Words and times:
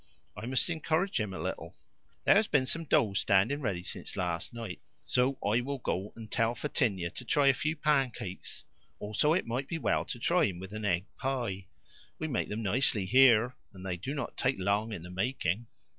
"I 0.35 0.47
must 0.47 0.67
encourage 0.71 1.19
him 1.19 1.31
a 1.31 1.37
little. 1.37 1.75
There 2.23 2.33
has 2.33 2.47
been 2.47 2.65
some 2.65 2.85
dough 2.85 3.13
standing 3.13 3.61
ready 3.61 3.83
since 3.83 4.15
last 4.15 4.51
night, 4.51 4.81
so 5.03 5.37
I 5.45 5.61
will 5.61 5.77
go 5.77 6.11
and 6.15 6.31
tell 6.31 6.55
Fetinia 6.55 7.11
to 7.13 7.23
try 7.23 7.49
a 7.49 7.53
few 7.53 7.75
pancakes. 7.75 8.63
Also, 8.97 9.33
it 9.33 9.45
might 9.45 9.67
be 9.67 9.77
well 9.77 10.03
to 10.05 10.17
try 10.17 10.45
him 10.45 10.59
with 10.59 10.73
an 10.73 10.85
egg 10.85 11.05
pie. 11.19 11.67
We 12.17 12.27
make 12.27 12.49
then 12.49 12.63
nicely 12.63 13.05
here, 13.05 13.55
and 13.75 13.85
they 13.85 13.95
do 13.95 14.15
not 14.15 14.35
take 14.37 14.57
long 14.57 14.91
in 14.91 15.03
the 15.03 15.11
making." 15.11 15.67